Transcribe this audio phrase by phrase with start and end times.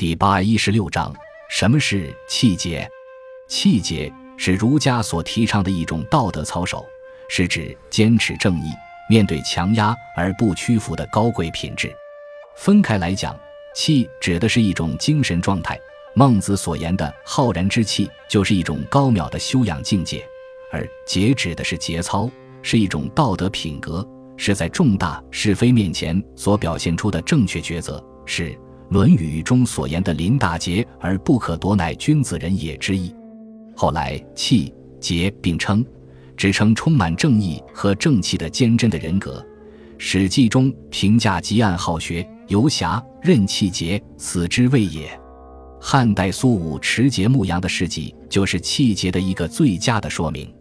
[0.00, 1.14] 第八一十六章：
[1.50, 2.90] 什么是气节？
[3.48, 6.86] 气节是儒家所提倡的一种道德操守，
[7.28, 8.70] 是指坚持正义、
[9.10, 11.94] 面对强压而不屈服的高贵品质。
[12.56, 13.38] 分开来讲，
[13.74, 15.78] 气指的是一种精神状态。
[16.14, 20.20] 孟子所言的浩然之气，就是一种高妙的修养境界；
[20.72, 22.26] 而节指的是节操，
[22.62, 24.02] 是一种道德品格，
[24.38, 28.50] 是在重大是非面前所表现出的正确抉择，是
[28.90, 33.14] 《论语》中所言的“临大节而不可夺，乃君子人也”之意。
[33.76, 35.84] 后来，气节并称，
[36.36, 39.38] 指称充满正义和正气的坚贞的人格。
[39.96, 45.08] 《史记》中评价汲黯好学、游侠，任气节，此之谓也。
[45.80, 50.52] 汉代苏武持节牧羊的事迹，就是气节的一个最佳的说明。